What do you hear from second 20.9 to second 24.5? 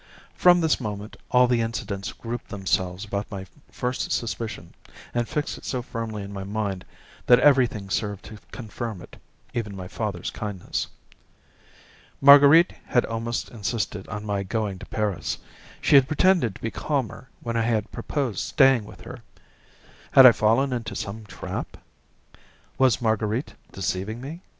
some trap? Was Marguerite deceiving me?